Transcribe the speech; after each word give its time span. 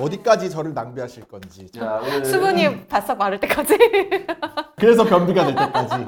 어디까지 0.00 0.50
저를 0.50 0.74
낭비하실 0.74 1.24
건지 1.24 1.66
자, 1.72 2.00
오늘, 2.02 2.24
수분이 2.24 2.86
바싹 2.86 3.18
마를 3.18 3.40
때까지 3.40 3.78
그래서 4.76 5.04
변비가 5.04 5.44
될 5.46 5.54
때까지 5.54 6.04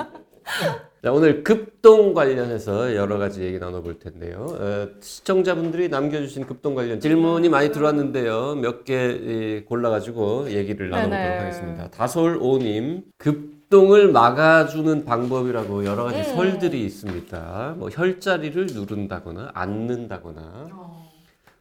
자, 1.03 1.13
오늘 1.13 1.45
급동 1.45 2.13
관련해서 2.13 2.95
여러 2.97 3.19
가지 3.19 3.43
얘기 3.45 3.59
나눠볼 3.59 3.99
텐데요. 4.01 4.47
어, 4.51 4.89
시청자분들이 5.01 5.89
남겨주신 5.89 6.45
급동 6.47 6.75
관련 6.75 6.99
질문이 7.01 7.49
많이 7.49 7.71
들어왔는데요. 7.71 8.57
몇 8.57 8.85
개 8.85 9.63
골라가지고 9.69 10.51
얘기를 10.51 10.91
나눠보도록 10.91 11.25
네네. 11.29 11.39
하겠습니다. 11.39 11.89
다솔오님, 11.91 13.03
급동을 13.17 14.11
막아주는 14.11 15.05
방법이라고 15.05 15.85
여러 15.85 16.03
가지 16.05 16.19
음. 16.19 16.35
설들이 16.35 16.85
있습니다. 16.85 17.75
뭐 17.79 17.91
혈자리를 17.91 18.67
누른다거나 18.75 19.53
앉는다거나 19.55 20.67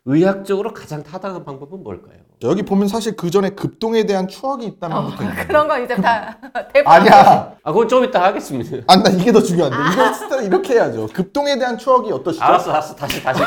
의학적으로 0.08 0.74
가장 0.74 1.04
타당한 1.04 1.44
방법은 1.44 1.84
뭘까요? 1.84 2.16
여기 2.44 2.64
보면 2.64 2.88
사실 2.88 3.18
그 3.18 3.30
전에 3.30 3.50
급동에 3.50 4.06
대한 4.06 4.30
추억이 4.30 4.66
있다는 4.66 4.96
것도 4.96 5.24
있는데 5.24 5.42
어, 5.42 5.48
그런 5.48 5.68
거 5.68 5.78
이제 5.80 5.96
다 5.96 6.38
대박 6.74 6.92
아니야 6.94 7.56
아, 7.62 7.72
그건 7.72 7.90
좀 7.90 8.06
이따 8.06 8.24
하겠습니다. 8.24 8.78
안나 8.88 9.10
이게 9.10 9.34
더 9.34 9.42
중요한데 9.42 9.78
이거 9.94 10.12
진짜 10.14 10.42
이렇게 10.42 10.76
해야죠 10.76 11.08
급동에 11.14 11.58
대한 11.58 11.78
추억이 11.78 12.10
어떠시죠? 12.12 12.44
알았어, 12.46 12.72
알았어. 12.72 12.96
다시, 12.96 13.22
다시. 13.22 13.44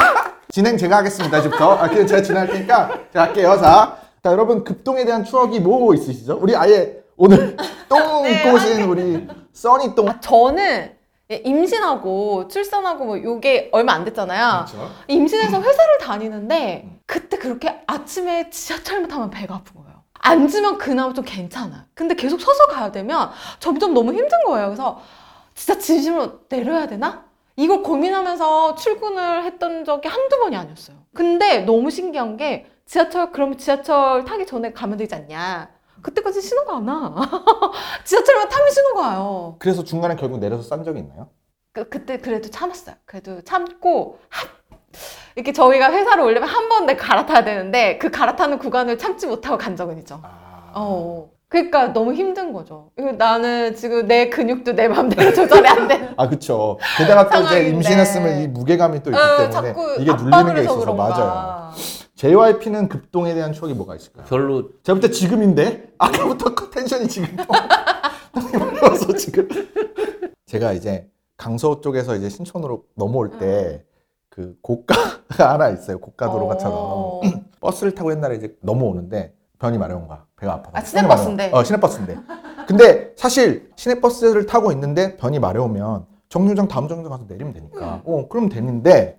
진행 0.50 0.78
제가 0.78 0.98
하겠습니다 0.98 1.38
이제부터 1.38 1.74
아 1.76 1.88
그냥 1.88 2.06
제가 2.06 2.22
진행할 2.22 2.48
테니까 2.48 2.88
제가 3.12 3.24
할게요 3.26 3.58
자, 3.60 3.98
자 4.22 4.32
여러분 4.32 4.64
급동에 4.64 5.04
대한 5.04 5.24
추억이 5.24 5.60
뭐 5.60 5.92
있으시죠? 5.92 6.38
우리 6.40 6.56
아예 6.56 6.96
오늘 7.18 7.54
똥 7.88 8.22
네, 8.22 8.32
입고 8.44 8.54
오신 8.54 8.82
우리 8.88 9.28
써니 9.52 9.94
똥 9.94 10.08
저는 10.20 10.92
임신하고 11.30 12.48
출산하고 12.48 13.04
뭐 13.04 13.22
요게 13.22 13.68
얼마 13.72 13.92
안 13.92 14.04
됐잖아요 14.04 14.64
그렇죠. 14.66 14.90
임신해서 15.08 15.60
회사를 15.60 15.98
다니는데 15.98 17.00
그때 17.06 17.36
그렇게 17.36 17.82
아침에 17.86 18.48
지하철만 18.50 19.08
타면 19.08 19.30
배가 19.30 19.56
아픈 19.56 19.82
거예요 19.82 20.02
앉으면 20.20 20.78
그나마 20.78 21.12
좀 21.12 21.24
괜찮아 21.24 21.86
근데 21.94 22.14
계속 22.14 22.40
서서 22.40 22.66
가야 22.66 22.90
되면 22.92 23.30
점점 23.60 23.92
너무 23.92 24.12
힘든 24.12 24.42
거예요 24.46 24.66
그래서 24.68 25.00
진짜 25.54 25.78
진심으로 25.78 26.40
내려야 26.48 26.86
되나? 26.86 27.24
이걸 27.56 27.82
고민하면서 27.82 28.76
출근을 28.76 29.42
했던 29.44 29.84
적이 29.84 30.06
한두 30.06 30.38
번이 30.38 30.54
아니었어요. 30.56 30.96
근데 31.12 31.58
너무 31.62 31.90
신기한 31.90 32.36
게 32.36 32.66
지하철 32.86 33.32
그러면 33.32 33.58
지하철 33.58 34.24
타기 34.24 34.46
전에 34.46 34.72
가면 34.72 34.96
되지 34.96 35.16
않냐? 35.16 35.68
그때까지 36.02 36.40
신호가 36.40 36.76
안 36.76 36.88
와. 36.88 37.14
지하철만 38.04 38.48
타면 38.48 38.70
신호가 38.70 39.00
와요. 39.00 39.56
그래서 39.58 39.84
중간에 39.84 40.16
결국 40.16 40.38
내려서 40.38 40.62
싼 40.62 40.84
적이 40.84 41.00
있나요? 41.00 41.28
그, 41.72 41.88
그때 41.88 42.18
그래도 42.18 42.48
참았어요. 42.50 42.96
그래도 43.04 43.40
참고 43.42 44.18
한- 44.28 44.48
이렇게 45.36 45.52
저희가 45.52 45.92
회사를 45.92 46.24
오려면 46.24 46.48
한 46.48 46.68
번 46.68 46.86
내 46.86 46.96
갈아타야 46.96 47.44
되는데 47.44 47.98
그 47.98 48.10
갈아타는 48.10 48.58
구간을 48.58 48.98
참지 48.98 49.26
못하고 49.26 49.58
간 49.58 49.76
적은 49.76 49.98
있죠. 49.98 50.20
아... 50.22 50.72
어. 50.74 51.28
그러니까 51.50 51.92
너무 51.94 52.12
힘든 52.12 52.52
거죠. 52.52 52.90
나는 53.16 53.74
지금 53.74 54.06
내 54.06 54.28
근육도 54.28 54.72
내 54.72 54.86
마음대로 54.86 55.32
조절이 55.32 55.66
안 55.66 55.88
되는 55.88 56.12
아 56.18 56.28
그쵸. 56.28 56.78
게다가 56.98 57.28
또 57.30 57.42
이제. 57.46 57.68
임신했으면 57.72 58.42
이 58.42 58.48
무게감이 58.48 59.02
또 59.02 59.10
있기 59.10 59.18
어, 59.18 59.36
때문에 59.38 59.50
자꾸 59.50 59.94
이게 59.98 60.12
눌리는 60.12 60.54
게 60.54 60.60
있어서 60.62 60.80
그런가. 60.80 61.08
맞아요. 61.08 61.70
JYP는 62.22 62.88
급동에 62.88 63.32
대한 63.32 63.52
추억이 63.52 63.74
뭐가 63.74 63.94
있을까요? 63.94 64.26
별로 64.26 64.70
제가 64.82 64.98
볼 64.98 65.00
때 65.00 65.10
지금인데 65.10 65.92
아까부터 65.98 66.52
그 66.52 66.68
텐션이 66.70 67.06
지금 67.06 67.28
똥이 68.34 68.56
올라와서 68.60 69.14
지금 69.14 69.48
제가 70.46 70.72
이제 70.72 71.08
강서 71.36 71.80
쪽에서 71.80 72.16
이제 72.16 72.28
신촌으로 72.28 72.84
넘어올 72.96 73.38
때 73.38 73.84
그 74.30 74.56
고가가 74.62 75.52
하나 75.52 75.68
있어요. 75.70 75.98
고가 75.98 76.30
도로가처럼 76.30 76.72
어. 76.76 77.20
버스를 77.60 77.92
타고 77.94 78.12
옛날에 78.12 78.36
이제 78.36 78.56
넘어오는데 78.60 79.34
변이 79.58 79.78
마려운 79.78 80.06
거야. 80.06 80.24
배가 80.36 80.52
아파. 80.54 80.70
아, 80.74 80.80
시내버스인데? 80.80 81.50
어 81.52 81.64
시내버스인데. 81.64 82.16
근데 82.68 83.12
사실 83.16 83.68
시내버스를 83.74 84.46
타고 84.46 84.70
있는데 84.70 85.16
변이 85.16 85.40
마려우면 85.40 86.06
정류장 86.28 86.68
다음 86.68 86.86
정류장 86.86 87.10
가서 87.10 87.24
내리면 87.26 87.52
되니까. 87.52 88.02
어 88.04 88.28
그럼 88.28 88.48
되는데 88.48 89.18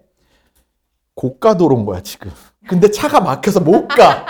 고가도로인 1.16 1.86
거야 1.86 2.00
지금. 2.02 2.32
근데 2.68 2.92
차가 2.92 3.20
막혀서 3.22 3.62
못 3.62 3.88
가. 3.88 4.26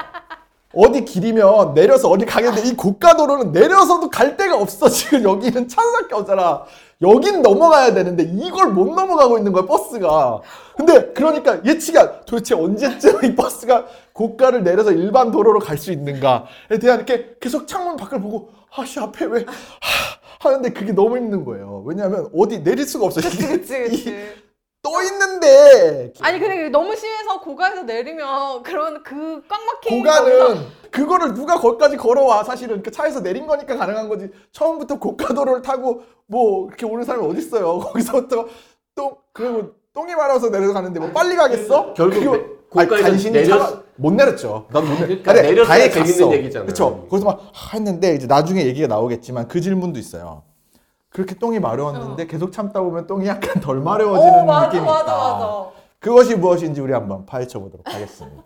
어디 0.75 1.03
길이면 1.03 1.73
내려서 1.73 2.09
어디 2.09 2.25
가겠는데 2.25 2.69
이 2.69 2.75
고가도로는 2.75 3.51
내려서도 3.51 4.09
갈 4.12 4.38
데가 4.38 4.56
없어. 4.56 4.88
지금 4.88 5.23
여기는 5.23 5.67
차밖에 5.67 6.13
없잖아. 6.13 6.63
여긴 7.01 7.41
넘어가야 7.41 7.94
되는데 7.94 8.23
이걸 8.23 8.67
못 8.67 8.94
넘어가고 8.94 9.38
있는 9.40 9.51
거야 9.51 9.66
버스가. 9.66 10.41
근데 10.78 11.12
그러니까 11.13 11.63
예측이 11.66 11.97
도대체 12.28 12.53
언제쯤 12.53 13.25
이 13.25 13.35
버스가 13.35 13.85
고가를 14.13 14.63
내려서 14.63 14.91
일반 14.91 15.31
도로로 15.31 15.59
갈 15.59 15.78
수 15.79 15.91
있는가에 15.91 16.78
대한 16.79 16.97
이렇게 17.00 17.35
계속 17.41 17.67
창문 17.67 17.97
밖을 17.97 18.22
보고 18.22 18.50
아씨 18.75 19.00
앞에 19.00 19.25
왜 19.25 19.46
하, 19.47 20.50
하는데 20.50 20.69
그게 20.72 20.91
너무 20.91 21.17
힘든 21.17 21.46
거예요. 21.46 21.84
왜냐하면 21.88 22.29
어디 22.38 22.61
내릴 22.63 22.85
수가 22.85 23.06
없어. 23.07 23.22
그치 23.22 23.38
그치 23.47 23.73
그치. 23.90 24.16
떠 24.81 25.03
있는데! 25.03 26.13
아니 26.22 26.40
근데 26.40 26.69
너무 26.69 26.95
심해서 26.95 27.40
고가에서 27.41 27.84
내리면 27.84 28.63
그런 28.63 29.03
그 29.03 29.41
꽉 29.50 29.59
막힌 29.66 29.97
고가는 30.03 30.40
거기서 30.40 30.66
그거를 30.91 31.34
누가 31.34 31.59
거기까지 31.59 31.97
걸어와. 31.97 32.44
사실은 32.44 32.81
그 32.81 32.90
차에서 32.90 33.22
내린 33.22 33.45
거니까 33.45 33.75
가능한 33.75 34.07
거지. 34.09 34.29
처음부터 34.51 34.97
고가도로를 35.00 35.62
타고 35.62 36.01
뭐 36.28 36.67
이렇게 36.67 36.85
오는 36.85 37.03
사람이 37.03 37.25
어디 37.28 37.40
있어요. 37.40 37.79
거기서부터 37.91 38.45
똥 38.95 39.16
그리고 39.34 39.72
똥이 39.94 40.16
말아서 40.16 40.50
내려가는데 40.50 41.00
뭐 41.00 41.11
빨리 41.11 41.35
가겠어? 41.35 41.94
결국 41.94 42.16
그리고 42.16 42.38
내- 42.38 42.44
고가에서 42.69 42.94
아니, 42.96 43.03
간신히 43.03 43.40
내렸- 43.41 43.50
차가- 43.59 43.84
못 43.97 44.13
내렸죠. 44.13 44.67
난못 44.72 44.91
내렸 44.94 45.07
그러니까 45.23 45.34
내렸어야 45.34 45.90
재밌는 45.90 46.31
얘기잖아. 46.34 46.66
그렇죠 46.66 47.06
거기서 47.09 47.25
막 47.25 47.41
하, 47.53 47.78
했는데 47.78 48.16
이제 48.16 48.28
나중에 48.28 48.66
얘기가 48.66 48.88
나오겠지만 48.88 49.47
그 49.50 49.59
질문도 49.59 50.00
있어요 50.00 50.44
그렇게 51.12 51.36
똥이 51.36 51.59
마려웠는데 51.59 52.28
계속 52.28 52.52
참다 52.52 52.81
보면 52.81 53.08
똥이 53.08 53.28
약간 53.28 53.62
덜 53.62 53.80
마려워지는 53.80 54.42
어 54.42 54.46
맞아 54.46 54.68
느낌이 54.68 54.86
맞아 54.86 55.02
있다 55.03 55.18
맞아. 55.18 55.70
그것이 56.00 56.36
무엇인지 56.36 56.80
우리 56.81 56.94
한번 56.94 57.25
파헤쳐 57.25 57.59
보도록 57.59 57.86
하겠습니다 57.92 58.44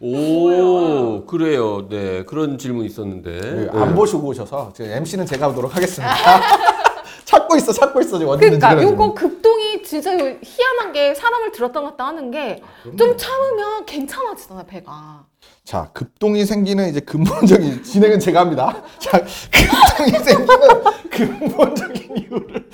오 0.00 1.24
그래요 1.26 1.88
네 1.88 2.24
그런 2.24 2.58
질문 2.58 2.84
있었는데 2.86 3.38
그 3.38 3.70
네. 3.72 3.80
안 3.80 3.94
보시고 3.94 4.28
오셔서 4.28 4.72
지금 4.74 4.90
MC는 4.90 5.26
제가 5.26 5.50
하도록 5.50 5.74
하겠습니다. 5.74 6.14
찾고 7.30 7.56
있어, 7.56 7.72
찾고 7.72 8.00
있어 8.00 8.18
지금 8.18 8.32
어디 8.32 8.44
있는지. 8.46 8.58
그러니까 8.60 8.68
그래가지고. 8.74 9.04
요거 9.04 9.14
급동이 9.14 9.82
진짜 9.84 10.10
희한한 10.12 10.92
게 10.92 11.14
사람을 11.14 11.52
들었다 11.52 11.80
놨다 11.80 12.06
하는 12.08 12.30
게좀 12.32 13.16
참으면 13.16 13.86
괜찮아지잖아 13.86 14.64
배가. 14.64 15.24
자, 15.64 15.90
급동이 15.94 16.44
생기는 16.44 16.88
이제 16.88 16.98
근본적인 17.00 17.82
진행은 17.84 18.18
제가 18.18 18.40
합니다. 18.40 18.82
자, 18.98 19.22
급동이 19.22 20.24
생기는 20.24 20.82
근본적인 21.10 22.16
이유를 22.16 22.68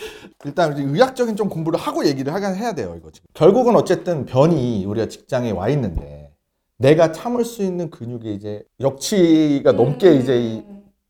일단 0.44 0.72
이제 0.72 0.82
의학적인 0.82 1.36
좀 1.36 1.48
공부를 1.50 1.78
하고 1.78 2.06
얘기를 2.06 2.32
하긴 2.32 2.54
해야 2.54 2.72
돼요, 2.72 2.94
이거 2.98 3.10
지금. 3.10 3.26
결국은 3.34 3.76
어쨌든 3.76 4.24
변이 4.24 4.84
우리가 4.86 5.08
직장에 5.08 5.50
와 5.50 5.68
있는데 5.68 6.30
내가 6.78 7.12
참을 7.12 7.44
수 7.44 7.62
있는 7.62 7.90
근육이 7.90 8.34
이제 8.34 8.62
역치가 8.80 9.72
넘게 9.72 10.08
음. 10.08 10.20
이제 10.20 10.38
이 10.40 10.64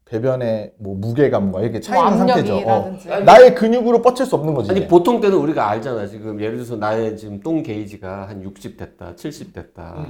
배변의 0.06 0.74
뭐 0.78 0.94
무게감과 0.96 1.60
이렇게 1.62 1.80
차뭐 1.80 2.16
상태죠. 2.16 2.58
어. 2.58 2.58
압력이라든지. 2.86 3.24
나의 3.24 3.54
근육으로 3.56 4.02
뻗칠 4.02 4.24
수 4.24 4.36
없는 4.36 4.54
거지. 4.54 4.70
아니 4.70 4.86
보통 4.86 5.20
때는 5.20 5.36
우리가 5.36 5.68
알잖아 5.68 6.06
지금 6.06 6.40
예를 6.40 6.54
들어서 6.58 6.76
나의 6.76 7.16
지금 7.16 7.40
똥 7.40 7.62
게이지가 7.64 8.28
한 8.28 8.40
60 8.42 8.76
됐다 8.76 9.16
70 9.16 9.52
됐다 9.52 10.06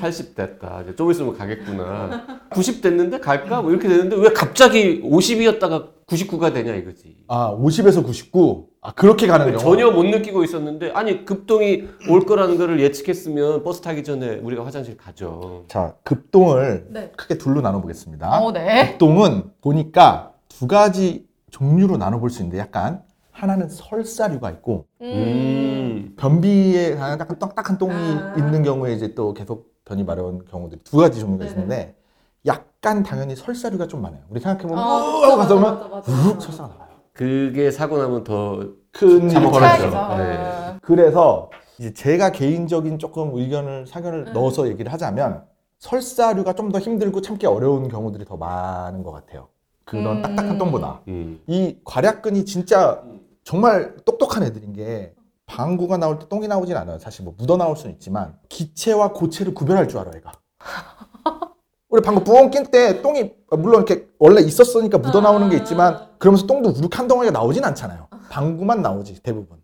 80 0.00 0.34
됐다 0.34 0.82
이제 0.82 0.96
좀 0.96 1.12
있으면 1.12 1.38
가겠구나 1.38 2.35
90 2.56 2.80
됐는데 2.80 3.20
갈까 3.20 3.60
뭐 3.60 3.70
이렇게 3.70 3.86
되는데 3.86 4.16
왜 4.16 4.30
갑자기 4.30 5.02
50이었다가 5.02 5.88
99가 6.06 6.54
되냐 6.54 6.74
이거지 6.74 7.16
아, 7.28 7.54
50에서 7.54 8.02
99. 8.04 8.68
아, 8.80 8.92
그렇게 8.92 9.26
가는 9.26 9.46
경우. 9.48 9.58
전혀 9.58 9.90
못 9.90 10.04
느끼고 10.04 10.42
있었는데 10.44 10.92
아니 10.92 11.24
급동이 11.26 11.86
올 12.08 12.24
거라는 12.24 12.56
거를 12.56 12.80
예측했으면 12.80 13.62
버스 13.62 13.80
타기 13.82 14.04
전에 14.04 14.36
우리가 14.36 14.64
화장실 14.64 14.96
가죠 14.96 15.64
자, 15.68 15.94
급동을 16.04 16.86
네. 16.90 17.10
크게 17.16 17.36
둘로 17.36 17.60
나눠 17.60 17.80
보겠습니다. 17.82 18.40
어 18.40 18.52
네. 18.52 18.92
급동은 18.92 19.50
보니까 19.60 20.32
두 20.48 20.66
가지 20.66 21.26
종류로 21.50 21.98
나눠 21.98 22.18
볼 22.20 22.30
수 22.30 22.40
있는데 22.42 22.58
약간 22.58 23.02
하나는 23.32 23.68
설사류가 23.68 24.50
있고 24.52 24.86
음. 25.02 26.14
변비에 26.16 26.92
약간 26.92 27.38
딱딱한 27.38 27.76
똥이 27.76 27.92
아. 27.94 28.34
있는 28.38 28.62
경우에 28.62 28.94
이제 28.94 29.14
또 29.14 29.34
계속 29.34 29.74
변이 29.84 30.04
마려운 30.04 30.44
경우들이 30.50 30.80
두 30.84 30.96
가지 30.96 31.20
종류가 31.20 31.44
네네. 31.44 31.54
있는데 31.54 31.94
약간 32.46 33.02
당연히 33.02 33.34
설사류가 33.36 33.86
좀 33.88 34.02
많아요. 34.02 34.20
우리 34.28 34.40
생각해보면 34.40 34.78
어, 34.78 34.82
우 34.82 35.20
맞아, 35.20 35.26
하고 35.26 35.36
가다 35.36 35.54
보면 35.54 35.90
맞아. 35.90 36.12
설사가 36.40 36.68
나와요. 36.68 36.86
그게 37.12 37.70
사고 37.70 37.98
나면 37.98 38.24
더큰 38.24 39.28
잘못 39.28 39.48
일이 39.48 39.50
벌어지죠. 39.50 39.90
벌어져요. 39.90 40.18
네. 40.18 40.78
그래서 40.82 41.50
이제 41.78 41.92
제가 41.92 42.30
개인적인 42.30 42.98
조금 42.98 43.34
의견을 43.34 43.86
사견을 43.86 44.24
네. 44.26 44.32
넣어서 44.32 44.68
얘기를 44.68 44.92
하자면 44.92 45.44
설사류가 45.78 46.54
좀 46.54 46.70
더 46.72 46.78
힘들고 46.78 47.20
참기 47.20 47.46
어려운 47.46 47.88
경우들이 47.88 48.24
더 48.24 48.36
많은 48.36 49.02
것 49.02 49.12
같아요. 49.12 49.48
그런 49.84 50.18
음. 50.18 50.22
딱딱한 50.22 50.58
똥보다 50.58 51.00
음. 51.08 51.40
이 51.46 51.76
괄약근이 51.84 52.44
진짜 52.44 53.02
정말 53.44 53.94
똑똑한 54.04 54.42
애들인 54.42 54.72
게 54.72 55.14
방구가 55.46 55.96
나올 55.96 56.18
때 56.18 56.26
똥이 56.28 56.48
나오진 56.48 56.76
않아요. 56.76 56.98
사실 56.98 57.24
뭐 57.24 57.34
묻어 57.38 57.56
나올 57.56 57.76
수는 57.76 57.94
있지만 57.94 58.36
기체와 58.48 59.12
고체를 59.12 59.54
구별할 59.54 59.86
줄 59.88 60.00
알아 60.00 60.10
애가. 60.16 60.32
우리 61.88 62.02
방금 62.02 62.24
부엉 62.24 62.50
낀때 62.50 63.00
똥이 63.00 63.32
물론 63.50 63.84
이렇게 63.86 64.08
원래 64.18 64.40
있었으니까 64.40 64.98
묻어 64.98 65.20
나오는 65.20 65.48
게 65.48 65.56
있지만 65.58 66.08
그러면서 66.18 66.46
똥도 66.46 66.70
우룩 66.70 66.98
한 66.98 67.06
덩어리가 67.06 67.32
나오진 67.32 67.64
않잖아요. 67.64 68.08
방구만 68.28 68.82
나오지 68.82 69.22
대부분. 69.22 69.58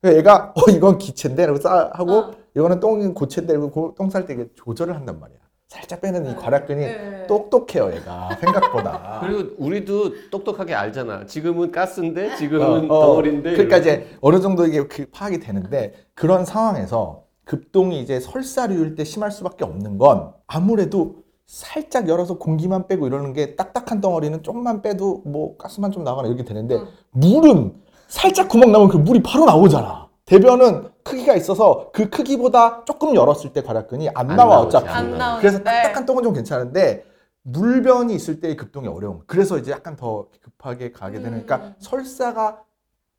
그래서 0.00 0.18
얘가 0.18 0.52
어 0.56 0.70
이건 0.70 0.98
기체인데 0.98 1.46
라고 1.46 1.58
싸 1.58 1.90
하고 1.92 2.12
어. 2.12 2.30
이거는 2.56 2.80
똥인 2.80 3.12
고체인데 3.12 3.52
이러고 3.52 3.94
똥쌀 3.96 4.24
때 4.24 4.34
이게 4.34 4.48
조절을 4.54 4.94
한단 4.94 5.20
말이야. 5.20 5.38
살짝 5.68 6.00
빼는 6.00 6.30
이 6.30 6.36
괄약근이 6.36 6.80
네. 6.80 7.26
똑똑해요 7.26 7.92
얘가 7.92 8.30
생각보다. 8.40 9.20
그리고 9.26 9.50
우리도 9.58 10.30
똑똑하게 10.30 10.74
알잖아. 10.74 11.26
지금은 11.26 11.72
가스인데 11.72 12.36
지금은 12.36 12.90
어, 12.90 12.94
어. 12.94 13.06
덩어리인데. 13.06 13.52
그러니까 13.52 13.76
이제 13.78 14.16
어느 14.22 14.40
정도 14.40 14.64
이게 14.64 14.86
그 14.86 15.06
파악이 15.10 15.40
되는데 15.40 15.92
그런 16.14 16.44
상황에서 16.46 17.24
급동이 17.44 18.00
이제 18.00 18.18
설사류일 18.20 18.94
때 18.94 19.04
심할 19.04 19.30
수밖에 19.30 19.64
없는 19.64 19.98
건 19.98 20.32
아무래도 20.46 21.25
살짝 21.46 22.08
열어서 22.08 22.38
공기만 22.38 22.88
빼고 22.88 23.06
이러는 23.06 23.32
게 23.32 23.54
딱딱한 23.54 24.00
덩어리는 24.00 24.42
조금만 24.42 24.82
빼도 24.82 25.22
뭐 25.24 25.56
가스만 25.56 25.92
좀 25.92 26.04
나거나 26.04 26.28
이렇게 26.28 26.44
되는데 26.44 26.76
응. 26.76 26.86
물은 27.12 27.74
살짝 28.08 28.48
구멍 28.48 28.72
나면 28.72 28.88
그 28.88 28.96
물이 28.96 29.22
바로 29.22 29.44
나오잖아. 29.46 30.08
대변은 30.26 30.88
크기가 31.04 31.34
있어서 31.36 31.90
그 31.92 32.10
크기보다 32.10 32.84
조금 32.84 33.14
열었을 33.14 33.52
때 33.52 33.62
괄약근이 33.62 34.08
안, 34.08 34.30
안 34.30 34.36
나와 34.36 34.56
나오지, 34.56 34.76
어차피. 34.76 34.88
안 34.88 35.38
그래서 35.38 35.62
딱딱한 35.62 36.04
똥은 36.04 36.24
좀 36.24 36.32
괜찮은데 36.32 37.04
물변이 37.42 38.12
있을 38.12 38.40
때의 38.40 38.56
급동이 38.56 38.88
어려운. 38.88 39.20
그래서 39.26 39.56
이제 39.56 39.70
약간 39.70 39.94
더 39.94 40.26
급하게 40.42 40.90
가게 40.90 41.20
되는. 41.20 41.38
음. 41.38 41.46
그러니까 41.46 41.74
설사가 41.78 42.60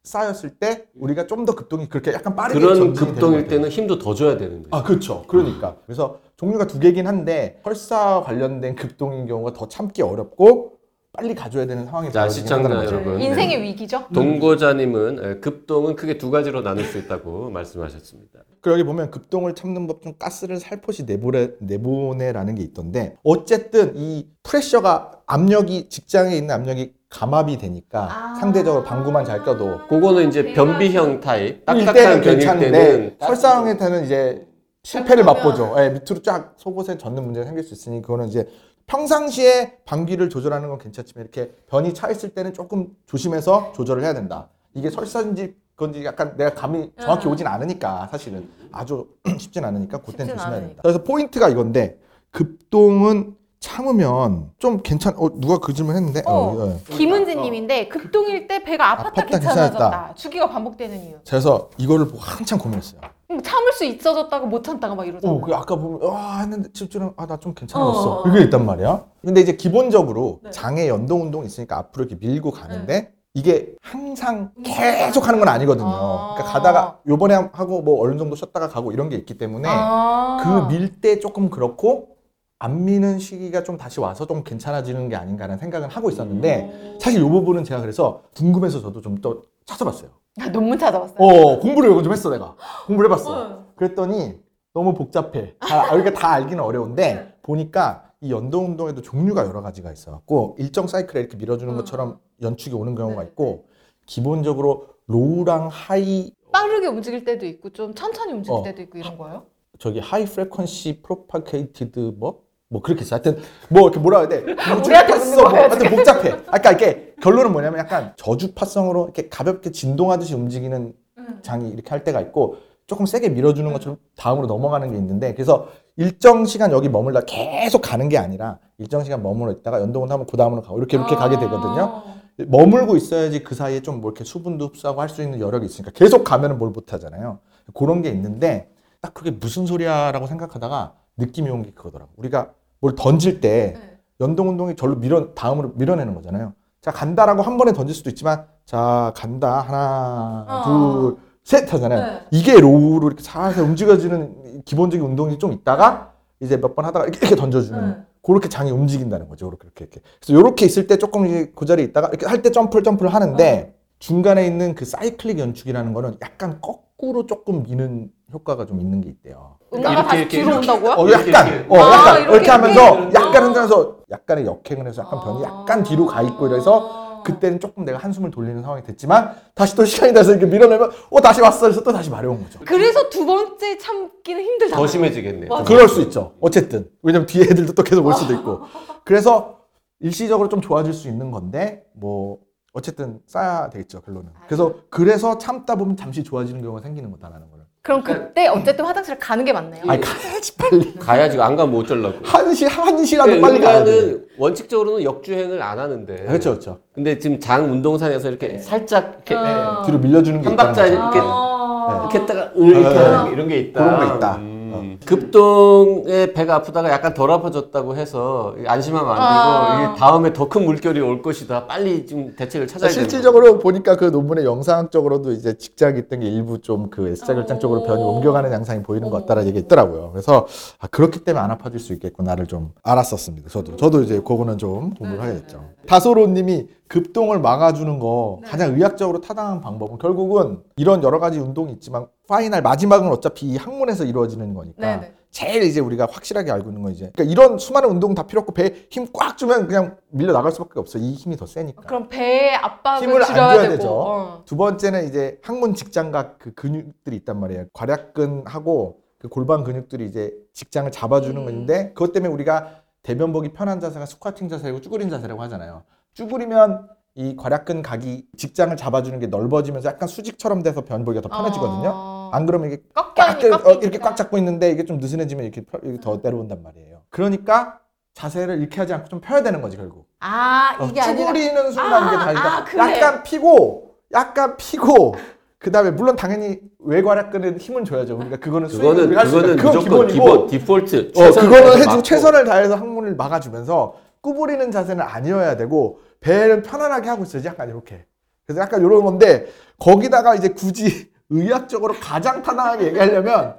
쌓였을 0.08 0.50
때 0.52 0.86
우리가 0.96 1.28
좀 1.28 1.46
더 1.46 1.54
급동이 1.56 1.88
그렇게 1.88 2.12
약간 2.14 2.36
빠르게 2.36 2.60
그런 2.60 2.76
전진이 2.76 2.94
되는 2.96 3.14
급동일 3.14 3.38
것 3.40 3.44
같아요. 3.44 3.58
때는 3.58 3.70
힘도 3.70 4.00
더 4.00 4.14
줘야 4.16 4.38
되는데. 4.38 4.68
아 4.72 4.82
그렇죠. 4.84 5.24
그러니까 5.28 5.78
그래서 5.86 6.20
종류가 6.38 6.68
두 6.68 6.80
개긴 6.80 7.06
한데 7.08 7.62
설사 7.64 8.22
관련된 8.26 8.76
급동인 8.76 9.28
경우가 9.28 9.54
더 9.54 9.68
참기 9.68 10.02
어렵고 10.02 10.74
빨리 11.14 11.34
가져야 11.34 11.66
되는 11.66 11.86
상황이 11.86 12.12
자, 12.12 12.22
벌어지긴 12.22 12.46
시청자 12.46 12.64
한다는 12.70 12.86
거죠. 12.86 12.96
여러분. 12.98 13.22
인생의 13.22 13.62
위기죠. 13.64 14.06
동고자님은 14.14 15.24
에, 15.26 15.40
급동은 15.40 15.96
크게 15.96 16.18
두 16.18 16.30
가지로 16.32 16.62
나눌 16.62 16.84
수 16.84 16.98
있다고 16.98 17.50
말씀하셨습니다. 17.52 18.40
그 18.62 18.72
여기 18.72 18.84
보면 18.84 19.10
급동을 19.12 19.56
참는 19.56 19.88
법 19.88 20.02
중 20.02 20.14
가스를 20.20 20.58
살포시 20.58 21.06
내보내, 21.06 21.52
내보내라는 21.60 22.56
게 22.56 22.64
있던데 22.64 23.16
어쨌든 23.24 23.94
이 23.96 24.28
프레셔가 24.44 25.12
압력이 25.26 25.90
직장에 25.90 26.36
있는 26.36 26.52
압력이 26.54 26.94
감압이 27.10 27.58
되니까 27.58 28.10
아. 28.12 28.36
상대적으로 28.36 28.84
방구만 28.84 29.24
잘 29.26 29.44
껴도 29.44 29.80
그거는 29.88 30.28
이제 30.28 30.54
변비형 30.54 31.22
타입, 31.22 31.48
일 31.48 31.66
딱딱한 31.66 31.94
때는 31.94 32.22
변일 32.22 32.38
괜찮은데 32.40 32.72
때는 32.72 33.16
설사형에 33.20 33.78
때는 33.78 34.06
이제 34.06 34.48
실패를 34.84 35.24
맛보죠. 35.24 35.76
예, 35.80 35.90
밑으로 35.90 36.22
쫙 36.22 36.54
속옷에 36.58 36.98
젖는 36.98 37.24
문제가 37.24 37.46
생길 37.46 37.64
수 37.64 37.74
있으니 37.74 38.02
그거는 38.02 38.28
이제 38.28 38.48
평상시에 38.88 39.80
방귀를 39.86 40.30
조절하는 40.30 40.70
건 40.70 40.78
괜찮지만 40.80 41.24
이렇게 41.24 41.52
변이 41.68 41.94
차 41.94 42.10
있을 42.10 42.30
때는 42.30 42.54
조금 42.54 42.88
조심해서 43.06 43.74
조절을 43.76 44.04
해야 44.04 44.14
된다. 44.14 44.50
이게 44.74 44.90
설사인지 44.90 45.56
건지 45.76 46.04
약간 46.04 46.36
내가 46.38 46.54
감이 46.54 46.92
정확히 47.00 47.28
음. 47.28 47.32
오진 47.34 47.46
않으니까 47.48 48.08
사실은 48.12 48.50
아주 48.72 49.08
쉽진 49.38 49.64
않으니까 49.64 50.00
그때는 50.00 50.26
쉽진 50.26 50.38
조심해야 50.38 50.58
않으니까. 50.58 50.68
된다. 50.68 50.82
그래서 50.84 51.04
포인트가 51.04 51.50
이건데 51.50 52.00
급동은 52.32 53.36
참으면 53.60 54.52
좀 54.60 54.82
괜찮. 54.84 55.14
어 55.18 55.30
누가 55.40 55.58
그 55.58 55.74
질문 55.74 55.96
했는데. 55.96 56.22
어. 56.26 56.32
어, 56.34 56.68
예. 56.68 56.96
김은지님인데 56.96 57.88
급동일 57.88 58.48
때 58.48 58.64
배가 58.64 58.96
아팠다, 58.98 59.14
아팠다, 59.14 59.28
괜찮아졌다. 59.30 59.70
괜찮았다. 59.70 60.14
주기가 60.16 60.50
반복되는 60.50 61.04
이유. 61.06 61.16
그래서 61.28 61.70
이거를 61.78 62.06
보고 62.08 62.20
한참 62.20 62.60
고민했어요. 62.60 63.02
음, 63.32 63.42
참을 63.42 63.74
수 63.74 63.84
있어졌다가 63.84 64.46
못 64.46 64.64
참다가 64.64 64.96
막 64.96 65.06
이러잖아. 65.06 65.34
어, 65.34 65.42
그 65.42 65.54
아까 65.54 65.76
보면 65.76 66.02
와 66.02 66.40
했는데 66.40 66.70
집주는 66.72 67.12
아나 67.18 67.38
좀 67.38 67.54
괜찮았어. 67.54 68.22
어. 68.22 68.28
이게 68.30 68.42
있단 68.44 68.66
말이야. 68.66 69.04
근데 69.22 69.42
이제 69.42 69.56
기본적으로 69.58 70.40
네. 70.44 70.52
장애 70.52 70.88
연동 70.88 71.24
운동이 71.24 71.46
있으니까 71.48 71.78
앞으로 71.78 72.06
이렇게 72.06 72.26
밀고 72.26 72.52
가는데 72.52 73.12
이게 73.34 73.76
항상 73.82 74.52
계속 74.64 75.28
하는 75.28 75.40
건 75.40 75.50
아니거든요. 75.50 75.88
아. 75.88 76.34
그러니까 76.36 76.54
가다가 76.54 77.00
요번에 77.08 77.36
하고 77.52 77.82
뭐 77.82 78.04
어느 78.04 78.18
정도 78.18 78.36
쉬었다가 78.36 78.70
가고 78.70 78.92
이런 78.92 79.10
게 79.10 79.16
있기 79.18 79.38
때문에 79.38 79.68
아. 79.70 80.68
그밀 80.70 81.02
때 81.02 81.20
조금 81.20 81.50
그렇고 81.50 82.17
안 82.60 82.86
미는 82.86 83.20
시기가 83.20 83.64
좀 83.64 83.78
다시 83.78 84.00
와서 84.00 84.26
좀 84.26 84.44
괜찮아지는 84.44 85.10
게 85.10 85.16
아닌가라는 85.16 85.60
생각은 85.60 85.90
하고 85.90 86.10
있었는데 86.10 86.96
오. 86.96 87.00
사실 87.00 87.22
이 87.22 87.24
부분은 87.24 87.64
제가 87.64 87.82
그래서 87.82 88.24
궁금해서 88.36 88.82
저도 88.82 89.02
좀더 89.02 89.44
찾아봤어요. 89.66 90.10
아, 90.40 90.50
논문 90.50 90.78
찾아봤어요. 90.78 91.18
어 91.20 91.60
공부를 91.60 91.92
이거 91.92 92.02
좀 92.02 92.14
했어 92.14 92.30
내가 92.30 92.56
공부를 92.88 93.10
해봤어. 93.10 93.32
어. 93.32 93.66
그랬더니 93.76 94.40
너무 94.74 94.94
복잡해. 94.94 95.56
다, 95.60 95.94
이렇게 95.94 96.14
다 96.14 96.32
알기는 96.34 96.64
어려운데 96.64 97.14
네. 97.14 97.36
보니까 97.44 98.12
이 98.22 98.32
연동 98.32 98.66
운동에도 98.66 99.02
종류가 99.02 99.46
여러 99.46 99.62
가지가 99.62 99.92
있어갖고 99.92 100.56
일정 100.58 100.88
사이클에 100.88 101.20
이렇게 101.22 101.38
밀어주는 101.38 101.72
음. 101.72 101.78
것처럼 101.78 102.20
연축이 102.42 102.76
오는 102.76 102.96
경우가 102.96 103.22
네. 103.22 103.30
있고 103.30 103.68
기본적으로 104.08 104.88
low랑 105.06 105.68
high 105.72 106.32
빠르게 106.52 106.88
움직일 106.88 107.24
때도 107.24 107.46
있고 107.46 107.70
좀 107.70 107.94
천천히 107.94 108.34
움직일 108.34 108.58
어. 108.58 108.64
때도 108.64 108.82
있고 108.84 108.98
이런 108.98 109.18
거예요? 109.18 109.46
저기 109.78 110.00
high 110.00 110.26
frequency 110.26 111.04
propagated 111.04 112.16
뭐? 112.18 112.47
뭐 112.70 112.82
그렇게 112.82 113.04
있어. 113.04 113.16
하여튼 113.16 113.38
뭐 113.70 113.84
이렇게 113.84 114.00
뭐라 114.00 114.20
해야 114.20 114.28
돼? 114.30 114.40
우리한테 114.86 115.36
뭐, 115.36 115.48
하여튼 115.50 115.90
복잡해. 115.90 116.36
아까 116.48 116.70
이렇게 116.72 117.14
결론은 117.22 117.52
뭐냐면 117.54 117.80
약간 117.80 118.14
저주파성으로 118.18 119.06
이렇게 119.06 119.30
가볍게 119.30 119.72
진동하듯이 119.72 120.34
움직이는 120.36 120.94
음. 121.18 121.40
장이 121.42 121.70
이렇게 121.70 121.90
할 121.90 122.04
때가 122.04 122.20
있고 122.22 122.58
조금 122.86 123.06
세게 123.06 123.30
밀어주는 123.30 123.72
것처럼 123.74 123.98
다음으로 124.16 124.48
넘어가는 124.48 124.92
게 124.92 124.98
있는데 124.98 125.34
그래서 125.34 125.68
일정 125.96 126.46
시간 126.46 126.72
여기 126.72 126.90
머물다 126.90 127.22
계속 127.22 127.82
가는 127.82 128.08
게 128.10 128.18
아니라 128.18 128.60
일정 128.78 129.04
시간 129.04 129.24
머물러 129.24 129.52
있다가 129.54 129.82
연동을 129.82 130.10
하면 130.12 130.26
그 130.26 130.38
다음으로 130.38 130.62
가고 130.62 130.78
이렇게 130.78 130.98
이렇게 130.98 131.16
가게 131.16 131.38
되거든요. 131.40 132.04
머물고 132.48 132.96
있어야지 132.98 133.44
그 133.44 133.56
사이에 133.56 133.82
좀 133.82 134.00
뭐 134.02 134.12
이렇게 134.12 134.24
수분도 134.24 134.68
흡수하고 134.68 135.02
할 135.02 135.10
수 135.10 135.22
있는 135.24 135.40
여력이 135.40 135.66
있으니까 135.66 135.92
계속 135.92 136.24
가면은 136.24 136.60
뭘 136.60 136.72
못 136.72 136.94
하잖아요. 136.94 137.40
그런 137.74 138.02
게 138.04 138.10
있는데 138.10 138.70
딱 139.02 139.14
그게 139.14 139.32
무슨 139.32 139.66
소리야라고 139.66 140.28
생각하다가 140.28 140.94
느낌이 141.18 141.50
온 141.50 141.64
게 141.64 141.72
그거더라고. 141.72 142.12
우리가 142.18 142.52
뭘 142.80 142.96
던질 142.96 143.42
때 143.42 143.74
네. 143.76 143.98
연동 144.22 144.50
운동이 144.50 144.76
절로 144.76 144.96
밀어 144.96 145.34
다음으로 145.34 145.74
밀어내는 145.76 146.14
거잖아요. 146.16 146.54
자 146.82 146.92
간다라고 146.92 147.42
한 147.42 147.58
번에 147.58 147.74
던질 147.74 147.96
수도 147.96 148.10
있지만 148.10 148.46
자 148.66 149.12
간다 149.16 149.60
하나 149.62 150.46
어. 150.48 151.16
둘셋 151.44 151.74
하잖아요. 151.74 152.00
네. 152.02 152.22
이게 152.32 152.60
low로 152.60 153.08
이렇게 153.08 153.24
살살 153.24 153.64
움직여지는 153.64 154.64
기본적인 154.66 155.06
운동이 155.06 155.38
좀 155.40 155.54
있다가 155.54 156.14
이제 156.40 156.58
몇 156.58 156.76
번 156.76 156.86
하다가 156.86 157.06
이렇게, 157.06 157.20
이렇게 157.20 157.36
던져주는 157.36 157.88
네. 157.90 157.98
그렇게 158.22 158.48
장이 158.50 158.72
움직인다는 158.72 159.28
거죠. 159.30 159.48
이렇게 159.48 159.68
이렇게. 159.80 160.02
그래서 160.22 160.40
이렇게 160.40 160.66
있을 160.66 160.86
때 160.88 160.98
조금 160.98 161.52
그 161.56 161.66
자리에 161.66 161.86
있다가 161.86 162.10
이렇게 162.10 162.26
할 162.28 162.42
때 162.42 162.52
점프를 162.52 162.84
점프를 162.84 163.14
하는데 163.14 163.74
중간에 164.00 164.46
있는 164.46 164.76
그 164.76 164.86
cyclic 164.86 165.40
연축이라는 165.40 165.94
거는 165.94 166.18
약간 166.22 166.60
거꾸로 166.98 167.26
조금 167.28 167.64
미는 167.64 168.10
효과가 168.34 168.66
좀 168.66 168.82
있는 168.82 169.02
게 169.02 169.10
있대요. 169.10 169.58
응가가 169.74 169.94
이렇게, 169.94 170.08
다시 170.08 170.18
이렇게, 170.18 170.38
뒤로 170.38 170.50
이렇게. 170.50 170.72
온다고요? 170.72 170.92
어, 170.94 171.08
이렇게, 171.08 171.32
약간, 171.32 171.48
이렇게. 171.54 171.66
어, 171.70 171.78
아, 171.78 171.94
약간 171.94 172.22
이렇게, 172.22 172.34
이렇게 172.36 172.52
하면서 172.52 172.96
이렇게. 172.98 173.16
약간 173.16 173.36
아. 173.36 173.46
흔들면서 173.46 173.98
약간의 174.10 174.46
역행을 174.46 174.88
해서 174.88 175.04
약간 175.04 175.20
변이 175.22 175.44
약간 175.44 175.84
뒤로 175.84 176.06
가 176.08 176.22
있고 176.24 176.48
이래서 176.48 176.90
아. 176.92 177.24
그때는 177.24 177.60
조금 177.60 177.86
내가 177.86 177.98
한숨을 178.00 178.32
돌리는 178.32 178.62
상황이 178.62 178.84
됐지만 178.84 179.36
다시 179.54 179.76
또 179.76 179.86
시간이 179.86 180.14
돼서 180.14 180.32
이렇게 180.32 180.46
밀어내면 180.46 180.90
어 181.12 181.22
다시 181.22 181.42
왔어 181.42 181.62
그래서 181.62 181.84
또 181.84 181.92
다시 181.92 182.10
마려운 182.10 182.42
거죠. 182.42 182.60
그래서 182.66 183.10
두 183.10 183.26
번째 183.26 183.78
참기는 183.78 184.42
힘들다. 184.42 184.76
더 184.78 184.88
심해지겠네요. 184.88 185.50
맞아. 185.50 185.64
그럴 185.66 185.88
수 185.90 186.02
있죠. 186.02 186.34
어쨌든 186.40 186.90
왜냐면 187.04 187.28
뒤에 187.28 187.44
애들도 187.44 187.74
또 187.74 187.84
계속 187.84 188.06
올 188.06 188.14
수도 188.14 188.34
있고. 188.34 188.62
그래서 189.04 189.58
일시적으로 190.00 190.48
좀 190.50 190.62
좋아질 190.62 190.94
수 190.94 191.08
있는 191.08 191.32
건데 191.32 191.84
뭐 191.94 192.38
어쨌든 192.82 193.20
쌓아야 193.26 193.70
되겠죠 193.72 194.02
결론은. 194.02 194.30
그래서 194.46 194.76
그래서 194.92 195.38
참다 195.40 195.76
보면 195.76 195.98
잠시 195.98 196.24
좋아지는 196.24 196.62
경우가 196.62 196.82
생기는 196.82 197.10
거다라는 197.12 197.50
거를. 197.50 197.64
그럼 197.82 198.04
그때 198.04 198.48
어쨌든 198.48 198.86
화장실 198.86 199.18
가는 199.18 199.44
게 199.46 199.52
맞네요. 199.54 199.84
아니 199.88 200.00
가야지 200.02 200.56
빨리. 200.58 200.94
가야지 201.00 201.42
안 201.42 201.56
가면 201.56 201.72
못 201.74 201.88
잘라고. 201.88 202.18
한시 202.24 202.66
한 202.66 203.04
시라도 203.04 203.42
빨리 203.42 203.60
가야 203.60 203.84
돼. 203.84 204.18
원칙적으로는 204.38 205.04
역주행을 205.04 205.60
안 205.62 205.80
하는데. 205.80 206.16
그렇죠 206.26 206.52
그렇죠. 206.52 206.80
근데 206.94 207.18
지금 207.18 207.40
장 207.40 207.72
운동산에서 207.72 208.30
이렇게 208.30 208.60
살짝 208.60 209.14
이렇게 209.26 209.34
어. 209.36 209.82
뒤로 209.86 209.98
밀려주는 210.00 210.42
게 210.42 210.46
한 210.48 210.54
있다는 210.54 210.74
박자 210.74 210.82
거죠. 210.84 210.94
이렇게 210.94 211.20
아. 211.24 212.00
이렇게 212.02 212.20
했다가 212.20 212.52
으 212.58 212.64
이렇게 212.64 212.90
네. 212.90 213.06
하는 213.06 213.26
게 213.26 213.32
이런 213.32 213.48
게 213.48 213.60
있다. 213.60 213.84
그런 213.84 214.00
거 214.10 214.16
있다. 214.18 214.36
음. 214.36 214.57
음, 214.80 215.00
급동에 215.06 216.34
배가 216.34 216.56
아프다가 216.56 216.90
약간 216.90 217.14
덜 217.14 217.32
아파졌다고 217.32 217.96
해서 217.96 218.56
안심하면 218.66 219.10
안 219.12 219.16
되고 219.16 219.24
아. 219.28 219.84
이게 219.92 220.00
다음에 220.00 220.34
더 220.34 220.48
큰 220.48 220.64
물결이 220.66 221.02
올 221.02 221.22
것이다. 221.22 221.68
빨리 221.68 222.06
좀 222.06 222.34
대책을 222.36 222.68
찾아야 222.68 222.90
되는 222.90 223.04
실질적으로 223.04 223.60
보니까 223.60 223.98
그 223.98 224.06
논문의 224.06 224.46
영상적으로도 224.46 225.32
이제 225.34 225.58
직장이 225.58 226.00
있던 226.00 226.22
게 226.22 226.28
일부 226.28 226.60
좀 226.62 226.90
그 226.90 227.08
S자 227.10 227.34
결장 227.34 227.60
쪽으로 227.60 227.84
변이 227.84 228.02
오. 228.02 228.14
옮겨가는 228.16 228.52
양상이 228.52 228.82
보이는 228.82 229.10
것 229.10 229.18
같다라는 229.22 229.50
얘기 229.50 229.60
있더라고요. 229.60 230.12
그래서 230.14 230.48
아, 230.80 230.88
그렇기 230.88 231.24
때문에 231.26 231.44
안 231.44 231.52
아파질 231.52 231.80
수 231.80 231.92
있겠구나를 231.94 232.46
좀 232.48 232.72
알았었습니다. 232.84 233.50
저도 233.50 233.76
저도 233.76 234.02
이제 234.04 234.20
그거는 234.20 234.58
좀 234.58 234.94
공부를 234.96 235.22
하게 235.22 235.34
됐죠. 235.42 235.62
다소로님이 235.88 236.68
급똥을 236.88 237.40
막아주는 237.40 238.00
거 238.00 238.40
가장 238.46 238.74
의학적으로 238.76 239.20
타당한 239.20 239.60
방법은 239.60 239.98
결국은 239.98 240.60
이런 240.78 241.04
여러 241.04 241.20
가지 241.20 241.40
운동이 241.40 241.74
있지만 241.74 242.08
final 242.28 242.62
마지막은 242.62 243.10
어차피 243.10 243.46
이 243.48 243.58
항문에서 243.58 244.04
이루어지는 244.06 244.54
거니까 244.54 244.82
네네. 244.82 245.14
제일 245.32 245.64
이제 245.64 245.80
우리가 245.80 246.08
확실하게 246.12 246.52
알고 246.52 246.70
있는 246.70 246.82
건 246.84 246.92
이제 246.94 247.12
그러니까 247.14 247.32
이런 247.32 247.58
수많은 247.60 247.90
운동 247.90 248.16
다 248.16 248.24
필요 248.28 248.42
없고 248.42 248.54
배에 248.54 248.88
힘 248.90 249.08
꽉 249.14 249.38
주면 249.38 249.68
그냥 249.68 249.98
밀려 250.10 250.34
나갈 250.34 250.52
수밖에 250.52 250.80
없어. 250.80 250.98
이 250.98 251.14
힘이 251.14 251.38
더 251.38 251.46
세니까. 251.46 251.84
그럼 251.84 252.10
배의 252.10 252.56
압박을 252.56 253.08
힘을 253.08 253.22
안 253.22 253.28
줄여야 253.28 253.54
줘야 253.54 253.62
되고. 253.64 253.74
되죠. 253.76 253.90
어. 253.92 254.42
두 254.46 254.56
번째는 254.58 255.08
이제 255.08 255.40
항문 255.44 255.76
직장각 255.76 256.40
그 256.40 256.54
근육들이 256.54 257.16
있단 257.18 257.40
말이에요. 257.40 257.66
괄약근하고 257.74 259.00
그 259.20 259.28
골반 259.30 259.64
근육들이 259.64 260.06
이제 260.06 260.34
직장을 260.54 260.90
잡아주는 260.92 261.38
음. 261.40 261.46
건데 261.46 261.90
그것 261.94 262.14
때문에 262.14 262.32
우리가 262.34 262.82
대변 263.04 263.32
보기 263.32 263.54
편한 263.54 263.80
자세가 263.80 264.06
스쿼팅 264.06 264.50
자세고 264.50 264.82
쭈그린 264.82 265.10
자세라고 265.10 265.42
하잖아요. 265.44 265.84
쭈그리면 266.14 266.88
이 267.16 267.36
괄약근 267.36 267.82
각이 267.82 268.26
직장을 268.38 268.76
잡아주는 268.76 269.18
게 269.20 269.28
넓어지면서 269.28 269.90
약간 269.90 270.08
수직처럼 270.08 270.62
돼서 270.62 270.82
변 270.82 271.04
보기가 271.06 271.22
더 271.22 271.30
편해지거든요. 271.30 271.90
어. 271.94 272.17
안 272.34 272.46
그러면 272.46 272.72
이게 272.72 272.82
꽉 272.94 273.18
어, 273.66 273.72
이렇게 273.82 273.98
꽉 274.00 274.16
잡고 274.16 274.38
있는데 274.38 274.72
이게 274.72 274.86
좀 274.86 274.98
느슨해지면 274.98 275.44
이렇게, 275.46 275.62
펴- 275.62 275.80
이렇게 275.84 276.00
더 276.00 276.20
내려온단 276.22 276.62
말이에요. 276.64 277.02
그러니까 277.10 277.80
자세를 278.14 278.60
이렇게 278.60 278.80
하지 278.80 278.94
않고 278.94 279.10
좀 279.10 279.22
펴야 279.22 279.44
되는 279.44 279.62
거지 279.62 279.78
결국. 279.78 280.08
아 280.20 280.76
어, 280.80 280.86
이게 280.86 281.00
아니라 281.02 281.28
쭈그리는 281.28 281.72
순간 281.72 282.04
아, 282.04 282.08
이게 282.08 282.18
다니까 282.18 282.58
아, 282.58 282.64
그래. 282.64 282.80
약간 282.96 283.24
피고 283.24 283.96
약간 284.14 284.58
피고 284.58 285.16
그 285.60 285.72
다음에 285.72 285.92
물론 285.92 286.16
당연히 286.16 286.60
외괄약근에 286.80 287.58
힘은 287.58 287.86
줘야죠. 287.86 288.16
그러니까 288.16 288.38
그거는 288.38 288.68
그거는 288.70 289.10
그거는 289.10 289.56
그건 289.58 289.76
무조건 289.78 290.08
기본이고 290.08 290.48
기본 290.48 290.48
디폴트. 290.48 291.12
어, 291.16 291.32
그거는 291.32 291.78
해주고. 291.78 292.02
최선을 292.04 292.46
다해서 292.46 292.76
항문을 292.76 293.16
막아주면서 293.16 293.96
구부리는 294.22 294.72
자세는 294.72 295.04
아니어야 295.04 295.58
되고 295.58 296.00
배를 296.20 296.62
편안하게 296.64 297.10
하고 297.10 297.24
있어야지 297.24 297.48
약간 297.48 297.70
이렇게. 297.70 298.06
그래서 298.46 298.62
약간 298.62 298.82
이런 298.82 299.04
건데 299.04 299.48
거기다가 299.78 300.34
이제 300.36 300.50
굳이 300.50 301.12
의학적으로 301.30 301.94
가장 302.00 302.42
타당하게 302.42 302.88
얘기하려면 302.88 303.56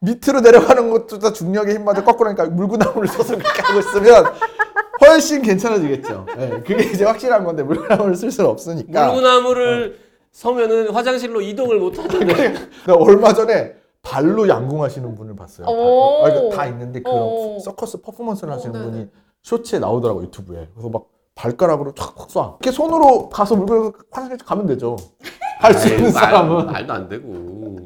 밑으로 0.00 0.40
내려가는 0.40 0.90
것도 0.90 1.18
다 1.18 1.32
중력의 1.32 1.74
힘마저 1.74 2.04
거꾸로 2.04 2.28
하니까 2.28 2.46
물구나무를 2.46 3.08
서서 3.08 3.36
그렇게 3.36 3.62
하고 3.62 3.80
있으면 3.80 4.24
훨씬 5.00 5.42
괜찮아지겠죠. 5.42 6.26
예, 6.38 6.48
그게 6.64 6.84
이제 6.84 7.04
확실한 7.04 7.44
건데 7.44 7.62
물구나무를 7.62 8.14
쓸 8.14 8.30
수는 8.30 8.48
없으니까. 8.50 9.06
물구나무를 9.06 9.98
서면은 10.30 10.90
화장실로 10.90 11.40
이동을 11.40 11.78
못 11.78 11.98
하던데. 11.98 12.54
나 12.86 12.94
얼마 12.94 13.32
전에 13.32 13.74
발로 14.02 14.48
양궁하시는 14.48 15.14
분을 15.16 15.34
봤어요. 15.34 15.66
오. 15.66 16.24
아, 16.24 16.28
이거 16.28 16.48
다 16.50 16.66
있는데 16.66 17.02
그런 17.02 17.16
오. 17.16 17.58
서커스 17.58 18.00
퍼포먼스를 18.02 18.52
하시는 18.52 18.74
어, 18.74 18.78
네네. 18.78 18.90
분이 18.90 19.08
쇼츠에 19.42 19.78
나오더라고 19.80 20.22
유튜브에. 20.22 20.68
그래서 20.74 20.88
막 20.88 21.06
발가락으로 21.34 21.92
촥촥 21.92 22.28
쏴. 22.28 22.48
이렇게 22.60 22.70
손으로 22.72 23.28
가서 23.28 23.54
물건 23.56 23.92
화장실 24.10 24.38
가면 24.44 24.66
되죠. 24.66 24.96
할 25.58 25.74
수 25.74 25.88
있는 25.88 26.10
사람은. 26.10 26.66
말도 26.66 26.92
안 26.92 27.08
되고. 27.08 27.78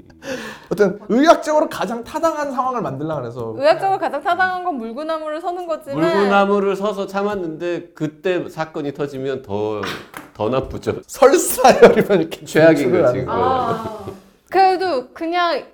어떤 0.71 1.00
의학적으로 1.09 1.69
가장 1.69 2.05
타당한 2.05 2.52
상황을 2.52 2.81
만들라 2.81 3.17
그래서 3.17 3.55
의학적으로 3.57 3.99
가장 3.99 4.23
타당한 4.23 4.62
건 4.64 4.76
물구나무를 4.76 5.41
서는 5.41 5.67
거지만 5.67 5.97
물구나무를 6.00 6.76
서서 6.76 7.07
참았는데 7.07 7.91
그때 7.95 8.49
사건이 8.49 8.95
터지면 8.95 9.43
더 9.43 9.81
더 10.35 10.49
나쁘죠. 10.49 11.02
설사열이면 11.07 12.21
이렇게 12.23 12.45
최악인 12.47 12.91
거지, 12.91 13.02
하는 13.05 13.21
그거. 13.26 13.33
아, 13.35 14.07
그래도 14.50 15.12
그냥 15.12 15.67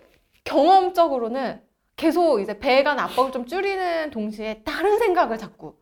경험적으로는 0.42 1.60
계속 1.94 2.40
이제 2.40 2.58
배에 2.58 2.82
간 2.82 2.98
압박을 2.98 3.30
좀 3.30 3.46
줄이는 3.46 4.10
동시에 4.10 4.62
다른 4.64 4.98
생각을 4.98 5.38
자꾸 5.38 5.74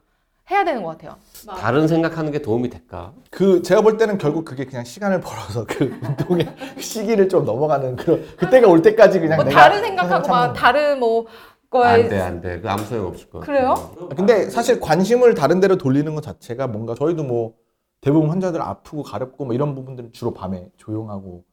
해야 0.51 0.63
되는 0.65 0.83
것 0.83 0.91
같아요. 0.91 1.17
다른 1.55 1.87
생각하는 1.87 2.33
게 2.33 2.41
도움이 2.41 2.71
될까? 2.71 3.13
그 3.31 3.63
제가 3.63 3.83
볼 3.83 3.97
때는 3.97 4.19
결국 4.19 4.45
그게 4.45 4.65
그냥 4.65 4.85
시간을 4.85 5.21
벌어서 5.21 5.65
그 5.67 5.85
운동의 6.03 6.47
시기를 6.79 7.29
좀 7.29 7.45
넘어가는 7.45 7.97
그런 7.97 8.25
그때가 8.37 8.69
올 8.69 8.83
때까지 8.83 9.21
그냥 9.21 9.37
뭐 9.37 9.45
내가 9.45 9.61
다른 9.61 9.83
생각하고 9.83 10.29
막 10.29 10.49
거. 10.49 10.53
다른 10.55 10.99
뭐 10.99 11.27
거에 11.71 12.05
안 12.05 12.09
돼, 12.09 12.21
안 12.21 12.41
돼. 12.41 12.61
그 12.61 12.69
아무 12.71 12.85
소용 12.85 13.07
없을 13.09 13.29
것 13.29 13.41
같아. 13.41 13.47
그래요? 13.53 13.75
근데 14.17 14.49
사실 14.51 14.81
관심을 14.81 15.35
다른 15.35 15.61
데로 15.61 15.77
돌리는 15.77 16.15
것 16.15 16.23
자체가 16.23 16.67
뭔가 16.67 16.95
저희도 16.95 17.23
뭐 17.25 17.55
대부분 18.01 18.31
환자들 18.31 18.61
아프고 18.61 19.03
가렵고 19.03 19.45
뭐 19.45 19.55
이런 19.55 19.75
부분들은 19.75 20.13
주로 20.13 20.33
밤에 20.33 20.69
조용하고 20.77 21.45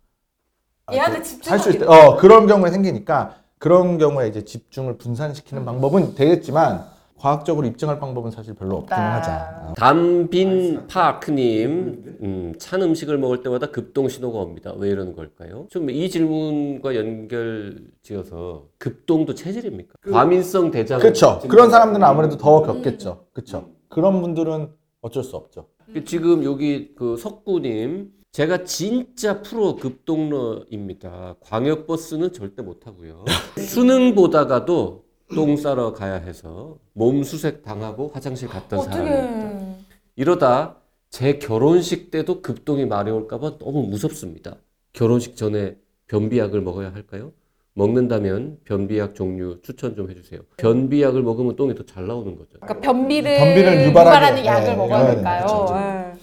얘한테 0.92 1.24
살수 1.24 1.70
있을 1.70 1.80
때, 1.80 1.86
집중하게 1.86 2.08
어 2.08 2.18
그런 2.18 2.48
경우에 2.48 2.70
생기니까 2.72 3.36
그런 3.58 3.98
경우에 3.98 4.28
이제 4.28 4.44
집중을 4.44 4.98
분산시키는 4.98 5.66
방법은 5.66 6.16
되겠지만 6.16 6.86
과학적으로 7.18 7.66
입증할 7.68 8.00
방법은 8.00 8.32
사실 8.32 8.54
별로 8.54 8.78
없기는 8.78 9.02
없다. 9.02 9.16
하자. 9.16 9.68
어. 9.70 9.74
담빈 9.76 10.88
파크님, 10.88 12.18
음, 12.22 12.54
찬 12.60 12.82
음식을 12.82 13.18
먹을 13.18 13.42
때마다 13.44 13.68
급동 13.68 14.10
신호가 14.10 14.40
옵니다. 14.40 14.74
왜 14.78 14.90
이러는 14.90 15.16
걸까요? 15.16 15.68
좀 15.70 15.90
이 15.90 16.10
질문과 16.10 16.96
연결지어서 16.96 18.66
급동도 18.78 19.34
체질입니까? 19.34 19.94
과민성 20.12 20.72
대장. 20.72 21.00
그렇죠. 21.00 21.40
그런 21.48 21.70
사람들은 21.70 22.04
아무래도 22.04 22.38
더 22.38 22.62
겪겠죠. 22.64 23.26
그렇죠. 23.34 23.70
그런 23.90 24.22
분들은 24.22 24.70
어쩔 25.02 25.24
수 25.24 25.36
없죠. 25.36 25.68
그 25.94 26.04
지금 26.04 26.44
여기 26.44 26.94
그 26.96 27.18
석구님, 27.18 28.12
제가 28.32 28.64
진짜 28.64 29.42
프로 29.44 29.76
급동러입니다. 29.76 31.36
광역버스는 31.42 32.34
절대 32.34 32.64
못 32.64 32.88
하고요. 32.88 33.24
수능 33.60 34.16
보다가도 34.16 35.03
똥 35.34 35.56
싸러 35.58 35.94
가야 35.94 36.16
해서 36.16 36.78
몸 36.94 37.24
수색 37.24 37.64
당하고 37.64 38.12
화장실 38.14 38.48
갔던 38.50 38.84
사람입니다. 38.84 39.76
이러다 40.16 40.78
제 41.10 41.38
결혼식 41.40 42.12
때도 42.12 42.42
급동이 42.42 42.86
마려울까봐 42.86 43.58
너무 43.60 43.84
무섭습니다. 43.84 44.58
결혼식 44.94 45.36
전에 45.36 45.76
변비약을 46.08 46.62
먹어야 46.62 46.94
할까요? 46.94 47.32
먹는다면 47.76 48.60
변비약 48.66 49.16
종류 49.16 49.60
추천 49.64 49.96
좀 49.96 50.10
해주세요. 50.12 50.42
변비약을 50.58 51.24
먹으면 51.24 51.56
똥이 51.56 51.74
더 51.74 51.84
잘 51.86 52.06
나오는 52.06 52.36
거죠. 52.38 52.60
그러니까 52.62 52.80
변비를, 52.82 53.38
변비를 53.38 53.86
유발하는 53.88 54.46
약을 54.46 54.64
네, 54.70 54.76
먹어야 54.76 55.08
네, 55.08 55.16
될까요? 55.16 55.46
그쵸. 55.46 55.76
예. 55.78 56.14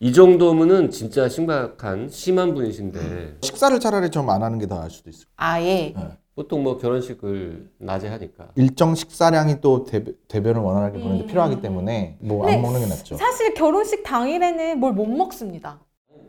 이 0.00 0.12
정도면은 0.12 0.90
진짜 0.90 1.28
심각한 1.28 2.08
심한 2.08 2.54
분이신데 2.54 3.38
식사를 3.40 3.78
차라리 3.78 4.10
좀 4.10 4.28
안 4.30 4.42
하는 4.42 4.58
게 4.58 4.66
더 4.66 4.74
나을 4.80 4.90
수도 4.90 5.08
있어요. 5.10 5.26
아예 5.36 5.94
보통 6.36 6.62
뭐 6.62 6.76
결혼식을 6.76 7.70
낮에 7.78 8.08
하니까 8.08 8.48
일정 8.56 8.94
식사량이 8.94 9.62
또 9.62 9.84
대, 9.84 10.04
대변을 10.28 10.60
원활하게 10.60 10.98
보는데 11.00 11.24
음. 11.24 11.26
필요하기 11.26 11.62
때문에 11.62 12.18
뭐 12.20 12.46
안 12.46 12.60
먹는 12.60 12.80
게 12.80 12.86
낫죠. 12.86 13.16
사실 13.16 13.54
결혼식 13.54 14.02
당일에는 14.04 14.78
뭘 14.78 14.92
못 14.92 15.06
먹습니다. 15.06 15.80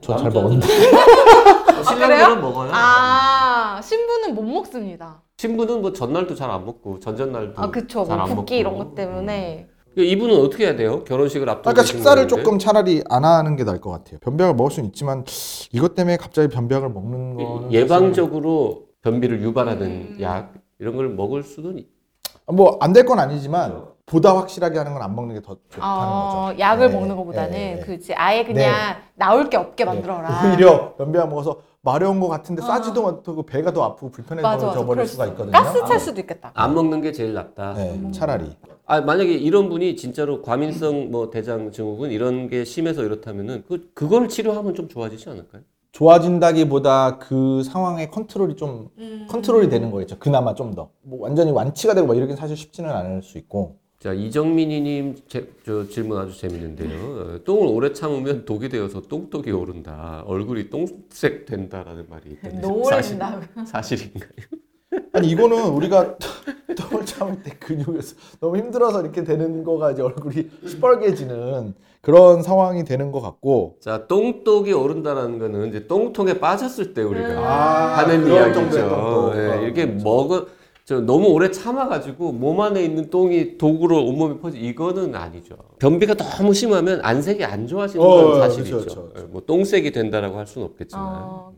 저 0.02 0.16
잘 0.16 0.32
먹었는데. 0.32 0.66
신랑들은 0.68 2.42
먹어요. 2.42 2.72
아 2.74 3.82
신부는 3.84 4.34
못 4.34 4.44
먹습니다. 4.44 5.22
신부는 5.38 5.82
뭐 5.82 5.92
전날도 5.92 6.36
잘 6.36 6.50
안 6.50 6.66
먹고 6.66 7.00
전전날도 7.00 7.62
아 7.62 7.70
그쵸 7.70 8.06
잘뭐안 8.06 8.36
먹고. 8.36 8.54
이런 8.56 8.78
것 8.78 8.96
때문에 8.96 9.68
이분은 9.98 10.40
어떻게 10.40 10.68
해야 10.68 10.76
돼요? 10.78 11.04
결혼식을 11.04 11.50
앞두고 11.50 11.64
그러니까 11.74 11.84
식사를 11.84 12.28
분인데. 12.28 12.44
조금 12.44 12.60
차라리 12.60 13.04
안 13.10 13.26
하는 13.26 13.58
게 13.58 13.66
나을 13.66 13.82
것 13.82 13.90
같아요. 13.90 14.20
변비약을 14.20 14.56
먹을 14.56 14.72
수는 14.72 14.88
있지만 14.88 15.26
이것 15.74 15.96
때문에 15.96 16.16
갑자기 16.16 16.48
변비약을 16.48 16.90
먹는 16.92 17.36
거는 17.36 17.74
예방적으로 17.74 18.87
변비를 19.02 19.42
유발하는 19.42 19.86
음. 19.88 20.18
약 20.22 20.54
이런 20.80 20.96
걸 20.96 21.10
먹을 21.10 21.44
수는 21.44 21.80
있- 21.80 21.88
뭐안 22.48 22.94
될 22.94 23.06
건 23.06 23.20
아니지만 23.20 23.86
보다 24.06 24.36
확실하게 24.38 24.78
하는 24.78 24.94
건 24.94 25.02
안 25.02 25.16
먹는 25.16 25.36
게 25.36 25.42
더 25.42 25.58
좋다는 25.70 25.84
어, 25.86 26.46
거죠. 26.48 26.60
약을 26.60 26.88
네, 26.90 26.94
먹는 26.96 27.16
것보다는 27.18 27.52
네, 27.52 27.76
네. 27.76 27.82
그지 27.82 28.14
아예 28.16 28.44
그냥 28.46 28.74
나올 29.16 29.50
게 29.50 29.58
없게 29.58 29.84
네. 29.84 29.92
만들어라. 29.92 30.30
오히려 30.48 30.96
변비약 30.96 31.28
먹어서 31.30 31.62
마려운 31.82 32.20
것 32.22 32.28
같은데 32.30 32.64
어. 32.64 32.66
싸지도 32.66 33.02
못하고 33.02 33.44
배가 33.46 33.72
더 33.74 33.84
아프고 33.84 34.10
불편해져 34.12 34.48
맞아. 34.48 34.86
버릴 34.86 35.06
수가 35.06 35.26
수- 35.26 35.32
있거든요. 35.32 35.52
가스 35.52 35.80
찰 35.86 35.96
아, 35.98 36.00
수도 36.00 36.22
있겠다. 36.22 36.52
안 36.54 36.74
먹는 36.74 37.02
게 37.02 37.12
제일 37.12 37.34
낫다. 37.34 37.74
네, 37.74 38.12
차라리. 38.12 38.56
아 38.86 39.02
만약에 39.02 39.30
이런 39.34 39.68
분이 39.68 39.98
진짜로 39.98 40.42
과민성 40.42 41.12
뭐 41.12 41.30
대장 41.30 41.72
증후군 41.72 42.12
이런 42.12 42.48
게 42.48 42.64
심해서 42.64 43.04
이렇다면은 43.04 43.66
그 43.68 43.90
그걸 43.94 44.30
치료하면 44.30 44.74
좀 44.74 44.88
좋아지지 44.88 45.30
않을까요? 45.30 45.64
좋아진다기보다 46.38 47.18
그 47.18 47.64
상황의 47.64 48.12
컨트롤이 48.12 48.56
좀 48.56 48.90
음. 49.00 49.26
컨트롤이 49.30 49.68
되는 49.68 49.90
거겠죠. 49.90 50.20
그나마 50.20 50.54
좀 50.54 50.74
더. 50.76 50.92
뭐 51.02 51.20
완전히 51.22 51.52
완치가 51.52 51.96
되고 51.96 52.06
막 52.06 52.16
이러긴 52.16 52.36
사실 52.36 52.56
쉽지는 52.56 52.92
않을 52.92 53.24
수 53.24 53.40
있고. 53.40 53.78
자 54.00 54.14
이정민이님 54.14 55.16
제- 55.28 55.50
저 55.66 55.88
질문 55.88 56.20
아주 56.20 56.38
재밌는데요. 56.40 57.00
어, 57.00 57.44
똥을 57.44 57.68
오래 57.68 57.94
참으면 57.94 58.46
독이 58.46 58.70
되어서 58.70 59.02
똥독이 59.02 59.50
오른다. 59.52 60.24
얼굴이 60.28 60.70
똥색 60.70 61.48
된다라는 61.48 62.06
말이 62.08 62.30
있던데 62.34 62.62
사실 62.90 63.18
된다고. 63.18 63.66
사실인가요? 63.66 64.30
아니 65.14 65.30
이거는 65.30 65.70
우리가 65.70 66.16
똥을 66.78 67.06
참을 67.06 67.42
때 67.44 67.52
근육에서 67.60 68.16
너무 68.40 68.58
힘들어서 68.58 69.02
이렇게 69.02 69.24
되는 69.24 69.64
거가 69.64 69.92
이제 69.92 70.02
얼굴이 70.02 70.50
시뻘개지는 70.68 71.74
그런 72.02 72.42
상황이 72.42 72.86
되는 72.86 73.12
것 73.12 73.20
같고 73.22 73.78
자, 73.82 74.08
똥독이 74.08 74.72
오른다라는 74.72 75.40
거는 75.40 75.70
이제 75.70 75.88
똥통에 75.88 76.40
빠졌을 76.40 76.94
때 76.94 77.02
우리가 77.02 77.28
아, 77.40 77.98
하는 77.98 78.28
이야기죠. 78.28 78.78
예, 78.78 78.82
어, 78.84 79.62
이렇게. 79.62 79.86
먹어 79.86 80.46
저 80.86 81.02
너무 81.02 81.28
오래 81.28 81.52
참아가지고 81.52 82.32
몸 82.32 82.62
안에 82.62 82.82
있는 82.82 83.10
똥이 83.10 83.58
독으로 83.58 84.06
온몸에 84.06 84.40
퍼지 84.40 84.58
이거는 84.58 85.16
아니죠. 85.16 85.58
변비가 85.80 86.14
너무 86.14 86.54
심하면 86.54 87.02
안색이 87.04 87.44
안 87.44 87.68
좋아지는 87.68 88.06
어, 88.06 88.08
건 88.08 88.26
어, 88.32 88.40
사실이죠. 88.40 88.78
그렇죠, 88.78 89.02
그렇죠. 89.10 89.20
예, 89.20 89.24
뭐 89.24 89.42
똥색이 89.46 89.92
된다라고 89.92 90.38
할 90.38 90.48
수는 90.48 90.66
없겠지만. 90.68 91.06
어, 91.06 91.52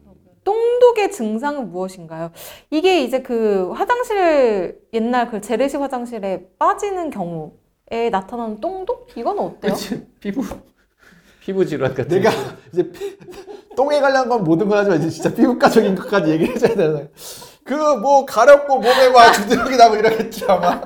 똥독의 0.89 1.11
증상은 1.11 1.71
무엇인가요? 1.71 2.31
이게 2.71 3.03
이제 3.03 3.21
그 3.21 3.71
화장실 3.73 4.79
옛날 4.93 5.29
그 5.29 5.41
재래식 5.41 5.79
화장실에 5.79 6.47
빠지는 6.57 7.09
경우에 7.09 8.09
나타나는 8.11 8.59
똥독? 8.59 9.09
이건 9.15 9.39
어때요? 9.39 9.73
그치? 9.73 10.05
피부 10.19 10.43
피부 11.41 11.65
질환 11.65 11.93
같은. 11.93 12.07
내가 12.21 12.31
이제 12.73 12.91
피- 12.91 13.17
똥에 13.75 13.99
관련한 13.99 14.29
건 14.29 14.43
모든 14.43 14.67
걸 14.67 14.79
하지만 14.79 14.99
이제 14.99 15.09
진짜 15.09 15.33
피부과적인 15.33 15.95
것까지 15.95 16.31
얘기를 16.31 16.53
해줘야 16.55 16.75
되는 16.75 17.09
그뭐 17.63 18.25
가렵고 18.25 18.75
몸에 18.79 19.09
막 19.09 19.31
두드러기 19.31 19.77
나고 19.77 19.95
이러겠지 19.95 20.45
아마 20.47 20.81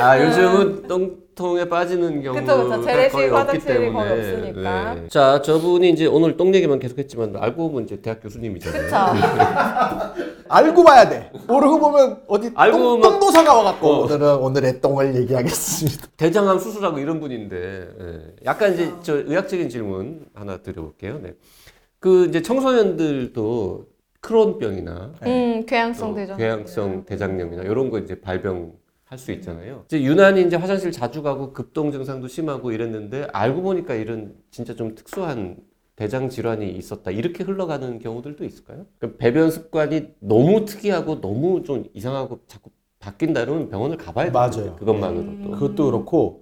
아 0.00 0.20
요즘은 0.20 0.88
똥 0.88 1.16
통에 1.34 1.68
빠지는 1.68 2.22
경우가 2.22 2.40
그쵸, 2.40 2.68
그쵸. 2.68 2.82
재래식 2.84 3.12
거의 3.16 3.30
없기 3.30 3.58
때문에. 3.60 3.92
거의 3.92 4.12
없으니까. 4.34 4.94
네. 4.94 5.08
자 5.08 5.40
저분이 5.42 5.90
이제 5.90 6.06
오늘 6.06 6.36
똥 6.36 6.54
얘기만 6.54 6.78
계속했지만 6.78 7.34
알고 7.36 7.70
보면 7.70 7.84
이제 7.84 8.00
대학 8.00 8.20
교수님이잖아요. 8.22 8.90
알고 10.48 10.84
봐야 10.84 11.08
돼 11.08 11.30
모르고 11.46 11.78
보면 11.80 12.22
어디 12.28 12.50
알고 12.54 12.78
똥, 12.78 13.00
보면- 13.00 13.02
똥도사가 13.02 13.54
와갖고 13.54 13.86
어. 13.88 13.98
오늘은 14.04 14.36
오늘의 14.36 14.80
똥을 14.82 15.14
얘기하겠습니다 15.16 16.08
대장암 16.18 16.58
수술하고 16.58 16.98
이런 16.98 17.20
분인데 17.20 17.88
예. 18.00 18.20
약간 18.44 18.74
이제 18.74 18.92
저 19.02 19.16
의학적인 19.16 19.70
질문 19.70 20.26
하나 20.34 20.58
드려볼게요. 20.58 21.20
네. 21.22 21.32
그 21.98 22.26
이제 22.26 22.42
청소년들도 22.42 23.86
크론병이나 24.20 25.12
음, 25.26 25.64
궤양성 25.66 26.12
어, 26.12 26.14
대장. 26.14 26.36
궤양성 26.36 27.04
대장염이나 27.06 27.62
이런 27.62 27.90
거 27.90 27.98
이제 27.98 28.20
발병 28.20 28.72
할 29.12 29.18
수 29.18 29.30
있잖아요. 29.32 29.84
이제 29.86 30.02
유난히 30.02 30.42
이제 30.42 30.56
화장실 30.56 30.90
자주 30.90 31.22
가고 31.22 31.52
급동 31.52 31.92
증상도 31.92 32.28
심하고 32.28 32.72
이랬는데 32.72 33.28
알고 33.32 33.60
보니까 33.60 33.94
이런 33.94 34.34
진짜 34.50 34.74
좀 34.74 34.94
특수한 34.94 35.58
대장 35.96 36.30
질환이 36.30 36.70
있었다 36.72 37.10
이렇게 37.10 37.44
흘러가는 37.44 37.98
경우들도 37.98 38.42
있을까요? 38.44 38.86
그러니까 38.98 39.18
배변 39.18 39.50
습관이 39.50 40.14
너무 40.20 40.64
특이하고 40.64 41.20
너무 41.20 41.62
좀 41.62 41.84
이상하고 41.92 42.40
자꾸 42.46 42.70
바뀐다 43.00 43.44
그러면 43.44 43.68
병원을 43.68 43.98
가봐야 43.98 44.32
돼요. 44.32 44.32
맞아요. 44.32 44.76
그것만으로도. 44.76 45.50
그것도 45.50 45.84
그렇고 45.86 46.40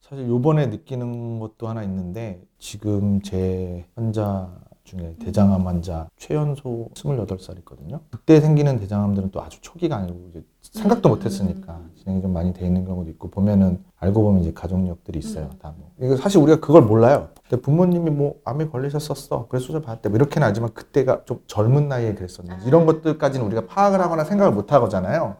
사실 0.00 0.26
요번에 0.26 0.66
느끼는 0.66 1.38
것도 1.38 1.68
하나 1.68 1.84
있는데 1.84 2.42
지금 2.58 3.22
제 3.22 3.86
환자 3.94 4.58
중에 4.88 5.14
대장암 5.20 5.66
환자 5.66 6.08
최연소 6.16 6.88
28살 6.94 7.58
있거든요. 7.58 8.00
그때 8.10 8.40
생기는 8.40 8.78
대장암들은 8.80 9.30
또 9.30 9.42
아주 9.42 9.60
초기가 9.60 9.96
아니고 9.96 10.28
이제 10.30 10.42
생각도 10.72 11.08
못 11.08 11.24
했으니까 11.24 11.80
진행이 11.96 12.22
좀 12.22 12.32
많이 12.32 12.52
돼 12.52 12.66
있는 12.66 12.84
경우도 12.84 13.10
있고 13.10 13.30
보면은 13.30 13.82
알고 13.96 14.22
보면 14.22 14.42
이제 14.42 14.52
가족력들이 14.52 15.18
있어요. 15.18 15.50
다 15.60 15.74
뭐. 15.76 15.92
이거 16.00 16.16
사실 16.16 16.40
우리가 16.40 16.60
그걸 16.60 16.82
몰라요. 16.82 17.28
근데 17.48 17.60
부모님이 17.60 18.10
뭐 18.10 18.40
암에 18.44 18.68
걸리셨었어. 18.68 19.46
그래서 19.48 19.66
수술 19.66 19.82
받았대. 19.82 20.08
뭐 20.08 20.16
이렇게는 20.16 20.46
하지만 20.46 20.72
그때가 20.74 21.24
좀 21.24 21.42
젊은 21.46 21.88
나이에 21.88 22.14
그랬었는지 22.14 22.66
이런 22.66 22.86
것들까지는 22.86 23.44
우리가 23.46 23.66
파악을 23.66 24.00
하거나 24.00 24.24
생각을 24.24 24.52
못 24.52 24.72
하거잖아요. 24.72 25.36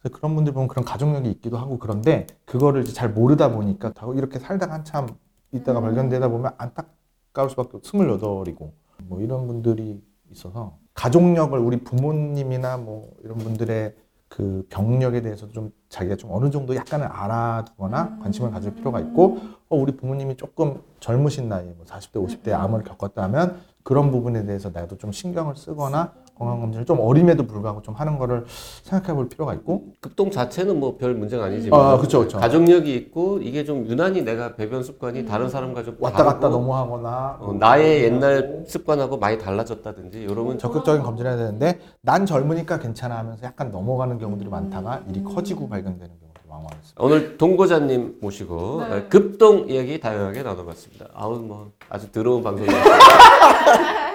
그래서 0.00 0.16
그런 0.16 0.34
분들 0.34 0.52
보면 0.52 0.68
그런 0.68 0.84
가족력이 0.84 1.30
있기도 1.30 1.58
하고 1.58 1.78
그런데 1.78 2.26
그거를 2.44 2.82
이제 2.82 2.92
잘 2.92 3.10
모르다 3.10 3.52
보니까 3.52 3.92
다 3.92 4.06
이렇게 4.14 4.38
살다가 4.38 4.74
한참 4.74 5.08
있다가 5.52 5.80
발견되다 5.80 6.28
보면 6.28 6.52
안타까울 6.56 7.50
수밖에 7.50 7.76
없고 7.76 7.80
스물여덟이고 7.84 8.72
뭐 9.04 9.20
이런 9.20 9.46
분들이 9.46 10.02
있어서 10.30 10.78
가족력을 10.94 11.58
우리 11.58 11.78
부모님이나 11.84 12.78
뭐 12.78 13.10
이런 13.22 13.38
분들의 13.38 13.94
그 14.32 14.66
병력에 14.70 15.20
대해서도 15.20 15.52
좀 15.52 15.72
자기가 15.90 16.16
좀 16.16 16.30
어느 16.32 16.50
정도 16.50 16.74
약간은 16.74 17.06
알아두거나 17.06 18.18
관심을 18.22 18.50
가질 18.50 18.74
필요가 18.74 18.98
있고 18.98 19.38
어, 19.68 19.76
우리 19.76 19.94
부모님이 19.94 20.38
조금 20.38 20.80
젊으신 21.00 21.50
나이에 21.50 21.74
뭐 21.76 21.84
40대 21.84 22.14
50대 22.14 22.52
암을 22.52 22.82
겪었다면 22.82 23.60
그런 23.82 24.10
부분에 24.10 24.46
대해서 24.46 24.70
나도 24.70 24.96
좀 24.96 25.12
신경을 25.12 25.54
쓰거나 25.56 26.14
건강검진을 26.38 26.86
좀 26.86 26.98
어림에도 27.00 27.46
불구하고 27.46 27.82
좀 27.82 27.94
하는 27.94 28.18
거를 28.18 28.44
생각해 28.82 29.14
볼 29.14 29.28
필요가 29.28 29.54
있고 29.54 29.86
급동 30.00 30.30
자체는 30.30 30.78
뭐 30.80 30.96
별 30.96 31.14
문제가 31.14 31.46
아니지만 31.46 31.80
아, 31.80 31.96
그쵸, 31.98 32.20
그쵸. 32.20 32.38
가족력이 32.38 32.94
있고 32.94 33.38
이게 33.40 33.64
좀 33.64 33.86
유난히 33.86 34.22
내가 34.22 34.54
배변 34.54 34.82
습관이 34.82 35.24
다른 35.26 35.48
사람과 35.48 35.82
좀 35.82 35.96
왔다 36.00 36.22
갔다 36.24 36.48
너무 36.48 36.74
하거나 36.74 37.38
어, 37.40 37.52
나의 37.52 38.04
옛날 38.04 38.64
습관하고 38.66 39.16
많이 39.18 39.38
달라졌다든지 39.38 40.22
이러면 40.22 40.58
적극적인 40.58 41.02
검진을 41.02 41.30
해야 41.30 41.38
되는데 41.38 41.78
난 42.02 42.26
젊으니까 42.26 42.78
괜찮아 42.78 43.18
하면서 43.18 43.42
약간 43.44 43.70
넘어가는 43.72 44.18
경우들이 44.18 44.48
많다가 44.48 45.02
일이 45.08 45.22
커지고 45.24 45.68
발견되는 45.68 46.22
많았습니다. 46.52 47.02
오늘 47.02 47.38
동고자님 47.38 48.18
모시고 48.20 48.82
네. 48.88 49.02
급동 49.08 49.70
이야기 49.70 49.98
다양하게 49.98 50.42
나눠봤습니다. 50.42 51.06
아우 51.14 51.38
뭐 51.38 51.72
아주 51.88 52.12
더러운 52.12 52.42
방송이었습니다. 52.42 52.98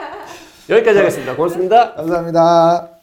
여기까지 0.69 0.99
하겠습니다. 0.99 1.36
고맙습니다. 1.36 1.93
감사합니다. 1.93 2.97